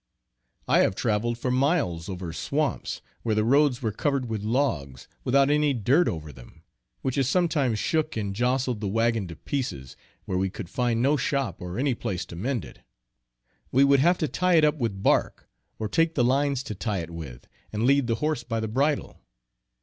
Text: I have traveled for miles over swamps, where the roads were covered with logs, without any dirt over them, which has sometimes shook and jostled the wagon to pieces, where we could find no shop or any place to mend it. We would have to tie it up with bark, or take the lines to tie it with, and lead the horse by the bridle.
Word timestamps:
I 0.67 0.79
have 0.79 0.95
traveled 0.95 1.37
for 1.37 1.51
miles 1.51 2.09
over 2.09 2.33
swamps, 2.33 3.03
where 3.21 3.35
the 3.35 3.43
roads 3.43 3.83
were 3.83 3.91
covered 3.91 4.27
with 4.27 4.41
logs, 4.41 5.07
without 5.23 5.51
any 5.51 5.75
dirt 5.75 6.07
over 6.07 6.33
them, 6.33 6.63
which 7.03 7.17
has 7.17 7.29
sometimes 7.29 7.77
shook 7.77 8.17
and 8.17 8.35
jostled 8.35 8.81
the 8.81 8.87
wagon 8.87 9.27
to 9.27 9.35
pieces, 9.35 9.95
where 10.25 10.39
we 10.39 10.49
could 10.49 10.69
find 10.71 11.03
no 11.03 11.17
shop 11.17 11.61
or 11.61 11.77
any 11.77 11.93
place 11.93 12.25
to 12.25 12.35
mend 12.35 12.65
it. 12.65 12.79
We 13.71 13.83
would 13.83 13.99
have 13.99 14.17
to 14.17 14.27
tie 14.27 14.55
it 14.55 14.65
up 14.65 14.79
with 14.79 15.03
bark, 15.03 15.47
or 15.77 15.87
take 15.87 16.15
the 16.15 16.23
lines 16.23 16.63
to 16.63 16.73
tie 16.73 17.01
it 17.01 17.11
with, 17.11 17.47
and 17.71 17.83
lead 17.83 18.07
the 18.07 18.15
horse 18.15 18.43
by 18.43 18.59
the 18.59 18.67
bridle. 18.67 19.19